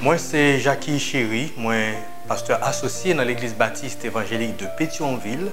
Moi, 0.00 0.16
c'est 0.16 0.60
Jackie 0.60 1.00
Chéry, 1.00 1.52
moi, 1.56 1.74
pasteur 2.28 2.62
associé 2.62 3.14
dans 3.14 3.24
l'église 3.24 3.54
baptiste 3.54 4.04
évangélique 4.04 4.56
de 4.56 4.66
Pétionville. 4.78 5.50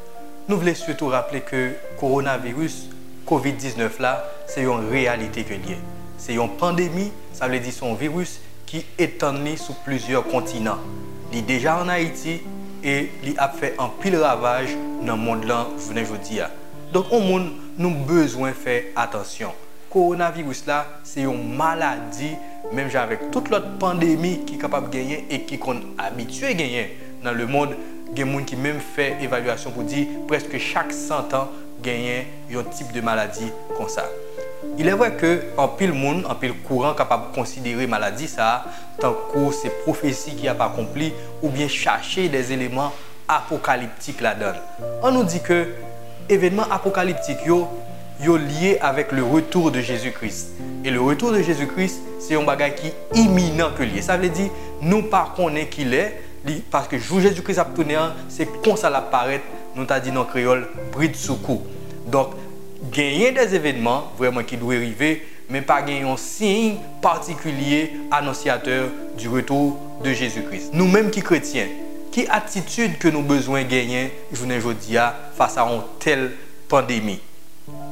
Nous 0.47 0.59
voulons 0.59 0.75
surtout 0.75 1.07
rappeler 1.07 1.41
que 1.41 1.71
coronavirus, 1.99 2.89
COVID-19 3.27 3.99
là, 3.99 4.23
c'est 4.45 4.61
une 4.61 4.87
réalité 4.91 5.43
que 5.43 5.55
lié. 5.55 5.79
C'est 6.19 6.35
une 6.35 6.47
pandémie, 6.57 7.11
ça 7.33 7.47
veut 7.47 7.59
dire 7.59 7.73
son 7.73 7.95
virus 7.95 8.39
qui 8.67 8.85
est 8.99 9.03
étendu 9.05 9.57
sur 9.57 9.73
plusieurs 9.77 10.27
continents. 10.27 10.77
Il 11.33 11.39
est 11.39 11.41
déjà 11.41 11.81
en 11.81 11.89
Haïti 11.89 12.41
et 12.83 13.09
il 13.23 13.33
a 13.39 13.49
fait 13.49 13.73
un 13.79 13.89
pile 13.99 14.17
ravage 14.17 14.69
dans 15.01 15.15
le 15.15 15.21
monde 15.23 15.45
là, 15.45 15.65
je 15.79 16.03
vous 16.03 16.17
dire. 16.17 16.51
Donc, 16.93 17.07
au 17.09 17.19
monde, 17.19 17.49
nous 17.79 17.89
avons 17.89 18.01
besoin 18.01 18.49
de 18.51 18.55
faire 18.55 18.83
attention. 18.95 19.51
Coronavirus 19.95 20.65
là, 20.67 20.87
c'est 21.05 21.21
une 21.21 21.55
maladie, 21.55 22.35
même 22.73 22.89
avec 22.95 23.31
toute 23.31 23.49
l'autre 23.49 23.77
pandémie 23.79 24.39
qui 24.45 24.55
est 24.55 24.57
capable 24.57 24.89
de 24.89 24.97
gagner 24.97 25.25
et 25.29 25.43
qui 25.43 25.55
est 25.55 25.59
habitué 25.97 26.47
à 26.47 26.53
gagner 26.53 26.97
dans 27.23 27.31
le 27.31 27.47
monde. 27.47 27.69
Il 28.11 28.19
y 28.19 28.21
a 28.21 28.25
des 28.25 28.29
gens 28.29 28.43
qui 28.43 28.57
même 28.57 28.81
fait 28.81 29.15
évaluation 29.21 29.71
pour 29.71 29.83
dire 29.83 30.05
presque 30.27 30.57
chaque 30.57 30.91
100 30.91 31.33
ans, 31.33 31.47
gagner 31.81 32.27
un 32.53 32.63
type 32.63 32.91
de 32.91 32.99
maladie 32.99 33.49
comme 33.77 33.87
ça. 33.87 34.03
Il 34.77 34.85
est 34.85 34.91
vrai 34.91 35.13
que 35.13 35.43
en 35.55 35.69
pile 35.69 35.93
monde, 35.93 36.25
en 36.29 36.35
pile 36.35 36.55
courant 36.67 36.93
capable 36.93 37.31
de 37.31 37.35
considérer 37.35 37.87
maladie 37.87 38.27
ça 38.27 38.65
tant 38.99 39.13
que 39.13 39.53
c'est 39.53 39.81
prophétie 39.83 40.35
qui 40.35 40.49
a 40.49 40.55
pas 40.55 40.65
accompli 40.65 41.13
ou 41.41 41.47
bien 41.47 41.69
chercher 41.69 42.27
des 42.27 42.51
éléments 42.51 42.91
apocalyptiques 43.29 44.19
là-dedans. 44.19 44.59
On 45.03 45.11
nous 45.11 45.23
dit 45.23 45.41
que 45.41 45.69
événements 46.27 46.69
apocalyptiques 46.69 47.45
yo 47.45 47.69
yo 48.21 48.37
lié 48.37 48.77
avec 48.81 49.11
le 49.11 49.23
retour 49.23 49.71
de 49.71 49.81
Jésus-Christ. 49.81 50.49
Et 50.83 50.89
le 50.89 51.01
retour 51.01 51.31
de 51.31 51.41
Jésus-Christ, 51.41 51.99
c'est 52.19 52.35
un 52.35 52.43
bagage 52.43 52.75
qui 52.75 52.87
est 52.87 53.19
imminent 53.19 53.71
que 53.77 53.83
lié. 53.83 54.01
Ça 54.01 54.17
veut 54.17 54.29
dire 54.29 54.49
nous 54.81 55.03
pas 55.03 55.33
connaît 55.35 55.67
qu'il 55.67 55.93
est 55.93 56.21
parce 56.69 56.87
que 56.87 56.97
Jésus-Christ 56.97 57.57
a 57.57 57.65
tourné, 57.65 57.97
c'est 58.29 58.47
comme 58.61 58.77
ça 58.77 58.89
l'apparaît, 58.89 59.41
nous 59.75 59.85
t'a 59.85 59.99
dit 59.99 60.11
dans 60.11 60.25
créole, 60.25 60.67
bride 60.91 61.15
sous 61.15 61.37
coup. 61.37 61.63
Donc 62.05 62.29
gagner 62.91 63.31
des 63.31 63.55
événements 63.55 64.11
vraiment 64.17 64.43
qui 64.43 64.57
doivent 64.57 64.77
arriver, 64.77 65.25
mais 65.49 65.61
pas 65.61 65.81
gagner 65.81 66.03
un 66.03 66.17
signe 66.17 66.77
particulier 67.01 67.93
annonciateur 68.11 68.89
du 69.17 69.27
retour 69.27 69.77
de 70.03 70.13
Jésus-Christ. 70.13 70.69
Nous-mêmes 70.73 71.09
qui 71.09 71.21
chrétiens, 71.21 71.67
qui 72.11 72.27
attitude 72.27 72.97
que 72.97 73.07
nous 73.07 73.23
besoin 73.23 73.63
gagner, 73.63 74.11
je 74.31 74.43
vous 74.59 74.73
dis, 74.73 74.97
face 75.35 75.57
à 75.57 75.63
une 75.63 75.81
telle 75.99 76.31
pandémie? 76.67 77.19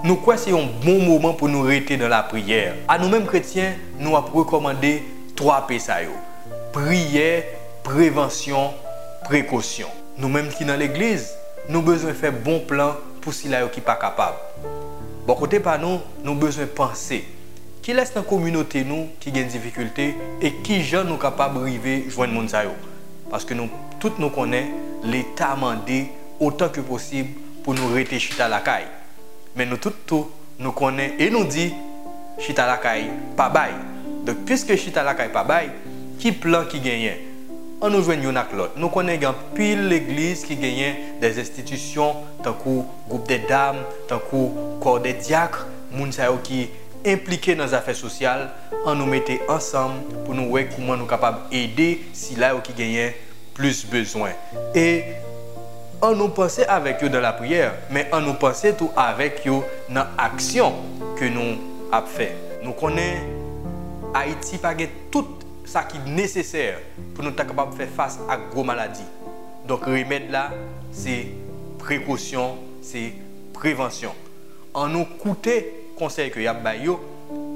Nous 0.04 0.18
croyons 0.18 0.38
que 0.38 0.44
c'est 0.46 0.52
un 0.52 0.68
bon 0.84 1.00
moment 1.02 1.34
pour 1.34 1.48
nous 1.48 1.62
rester 1.62 1.96
dans 1.96 2.10
la 2.10 2.24
prière. 2.24 2.76
À 2.90 3.00
nous-mêmes 3.00 3.26
chrétiens, 3.26 3.74
nous 4.00 4.18
avons 4.18 4.40
recommandé 4.40 5.02
trois 5.34 5.66
PSAO. 5.66 6.12
Prière, 6.74 7.44
prévention, 7.84 8.72
précaution. 9.24 9.88
Nous-mêmes 10.18 10.50
qui 10.50 10.66
dans 10.66 10.76
l'église, 10.78 11.30
nous 11.70 11.80
avons 11.80 11.88
besoin 11.88 12.10
de 12.10 12.16
faire 12.16 12.34
bon 12.34 12.60
plan 12.60 12.96
pour 13.22 13.34
ceux 13.34 13.48
qui 13.48 13.80
ne 13.80 13.82
pas 13.86 13.96
capable. 13.96 14.36
Bon 15.26 15.36
côté 15.36 15.62
nous, 15.80 16.00
nous 16.22 16.32
avons 16.32 16.36
besoin 16.36 16.66
de 16.66 16.70
penser. 16.70 17.24
Qui 17.82 17.94
laisse 17.94 18.14
dans 18.14 18.22
la 18.22 18.28
communauté 18.28 18.84
nous 18.84 19.08
qui 19.22 19.30
a 19.30 19.32
des 19.32 19.44
difficultés 19.46 20.16
et 20.42 20.52
qui 20.64 20.84
gens 20.84 21.06
nous 21.06 21.18
capables 21.18 21.60
d'arriver 21.60 22.06
joindre 22.10 22.34
monde 22.34 22.52
Parce 23.30 23.46
que 23.46 23.54
nous 23.54 23.70
tous 24.02 24.12
nous 24.20 24.30
connaissons 24.30 24.68
l'état 25.06 25.56
mandé 25.56 26.10
autant 26.42 26.68
que 26.68 26.82
possible 26.82 27.30
pour 27.64 27.74
nous 27.74 27.88
rester 27.94 28.20
à 28.42 28.50
la 28.50 28.60
caille. 28.60 28.88
Mais 29.56 29.66
nous 29.66 29.78
tous, 29.78 30.28
nous 30.60 30.72
connaissons 30.72 31.14
et 31.20 31.30
nous 31.30 31.46
dit 31.46 31.74
chita 32.40 32.66
la 32.66 32.78
caille 32.78 33.10
pas 33.38 33.50
bail. 33.50 33.74
Donc 34.26 34.38
puisque 34.46 34.76
chita 34.76 35.04
la 35.04 35.14
caille 35.14 35.32
pas 35.32 35.44
bail, 35.44 35.70
qui 36.20 36.32
plan 36.32 36.66
qui 36.66 36.80
gagne 36.80 37.14
On 37.82 37.90
nous 37.90 38.02
joignons 38.02 38.36
avec 38.36 38.54
l'autre. 38.54 38.74
Nous 38.78 38.90
connaissons 38.90 39.36
pile 39.54 39.88
l'église 39.88 40.46
qui 40.46 40.56
gagne 40.56 40.96
des 41.22 41.40
institutions 41.40 42.16
tant 42.44 42.54
que 42.54 43.10
groupe 43.10 43.28
des 43.28 43.40
dames, 43.40 43.84
tant 44.08 44.20
que 44.20 44.82
corps 44.82 45.00
des 45.00 45.14
diacres, 45.14 45.68
moun 45.92 46.12
qui 46.44 46.70
impliqués 47.06 47.56
dans 47.56 47.66
les 47.66 47.74
affaires 47.74 47.96
sociales, 47.96 48.50
on 48.86 48.96
nous 48.96 49.06
mettait 49.06 49.42
ensemble 49.50 50.02
pour 50.26 50.34
nous 50.34 50.50
voir 50.50 50.64
comment 50.74 50.94
nous 50.94 51.00
sommes 51.00 51.10
capables 51.10 51.50
d'aider 51.52 52.02
si 52.14 52.36
là 52.36 52.56
qui 52.64 52.74
gagne 52.74 53.12
plus 53.54 53.86
besoin. 53.86 54.32
On 56.04 56.18
nous 56.18 56.28
pensait 56.28 56.68
avec 56.68 57.02
eux 57.02 57.10
dans 57.10 57.22
la 57.22 57.32
prière, 57.32 57.74
mais 57.90 58.10
on 58.12 58.20
nous 58.20 58.34
pensait 58.34 58.74
tout 58.74 58.92
avec 58.96 59.48
eux 59.48 59.62
dans 59.90 60.06
l'action 60.18 60.74
que 61.16 61.24
nous 61.24 61.58
avons 61.94 62.08
fait. 62.08 62.36
Nous 62.62 62.74
connaissons 62.74 63.24
Haïti 64.14 64.58
pas 64.58 64.76
tout 65.10 65.26
ce 65.66 65.78
qui 65.88 65.98
est 65.98 66.10
nécessaire 66.12 66.80
pour 67.16 67.24
nous 67.24 67.32
être 67.32 67.70
de 67.72 67.76
faire 67.76 67.88
face 67.96 68.20
à 68.30 68.36
gros 68.36 68.66
maladies. 68.66 69.06
Donc, 69.66 69.86
remède 69.86 70.30
là, 70.30 70.52
c'est 70.92 71.28
précaution, 71.80 72.58
c'est 72.82 73.14
prévention. 73.54 74.12
En 74.74 74.90
nous 74.90 75.06
coûter 75.06 75.74
conseil 75.98 76.30
que 76.32 76.42
y 76.42 76.48
a 76.48 76.56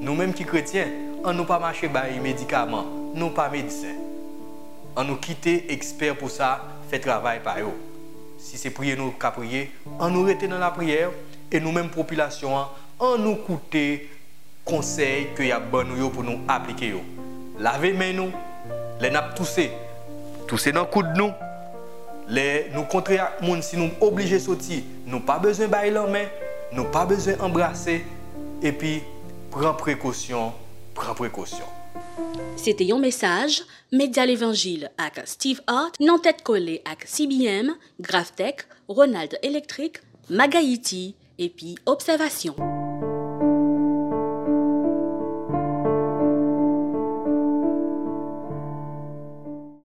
nous-mêmes 0.00 0.32
qui 0.32 0.46
chrétiens, 0.46 0.86
on 1.22 1.34
nous 1.34 1.44
pas 1.44 1.58
marcher 1.58 1.90
les 2.14 2.18
médicaments, 2.18 2.86
nous 3.14 3.28
pas 3.28 3.50
médecins. 3.50 3.94
On 4.96 5.04
nous 5.04 5.16
quitter 5.16 5.70
experts 5.70 6.16
pour 6.16 6.30
ça, 6.30 6.62
fait 6.88 6.98
travail 6.98 7.40
par 7.44 7.58
eux 7.58 7.74
si 8.38 8.56
c'est 8.56 8.70
prier 8.70 8.96
nous 8.96 9.10
qu'à 9.12 9.30
prier, 9.30 9.72
on 9.98 10.08
nous 10.10 10.22
rester 10.24 10.48
dans 10.48 10.58
la 10.58 10.70
prière. 10.70 11.10
Et 11.50 11.60
nous-mêmes, 11.60 11.88
population, 11.88 12.50
on 13.00 13.18
nous 13.18 13.36
coûter 13.36 14.10
conseils 14.64 15.28
que 15.34 15.42
y 15.42 15.52
a 15.52 15.58
bon 15.58 15.86
pour 16.12 16.22
nous 16.22 16.40
appliquer. 16.46 16.94
Laver 17.58 17.92
mains 17.92 18.12
nous, 18.12 18.30
les 19.00 19.10
nappes 19.10 19.34
tousser, 19.34 19.70
tousser 20.46 20.72
dans 20.72 20.82
le 20.82 20.86
coude 20.86 21.08
nous. 21.16 21.32
Les, 22.28 22.66
nous 22.74 22.84
contrer 22.84 23.18
à 23.18 23.32
si 23.62 23.78
nous 23.78 23.90
obligés 24.02 24.36
de 24.36 24.42
sortir, 24.42 24.82
nous 25.06 25.20
pas 25.20 25.38
besoin 25.38 25.66
de 25.66 25.70
bailler 25.70 25.92
main, 25.92 26.26
nous 26.72 26.84
pas 26.84 27.06
besoin 27.06 27.34
d'embrasser 27.34 28.04
et 28.62 28.72
puis 28.72 29.02
prends 29.50 29.72
précaution, 29.72 30.52
prends 30.94 31.14
précaution. 31.14 31.64
C'était 32.56 32.92
un 32.92 32.98
message, 32.98 33.62
Média 33.92 34.26
l'Évangile 34.26 34.90
avec 34.98 35.26
Steve 35.26 35.60
Hart, 35.66 35.94
non 36.00 36.18
tête 36.18 36.42
collée 36.42 36.82
avec 36.84 37.06
CBM, 37.06 37.74
Graftech, 38.00 38.66
Ronald 38.88 39.38
Electric, 39.42 39.98
Magaïti 40.28 41.14
et 41.38 41.48
puis 41.48 41.76
Observation. 41.86 42.54